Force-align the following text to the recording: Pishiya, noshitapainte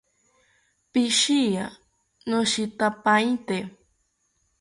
Pishiya, 0.91 1.65
noshitapainte 2.29 3.57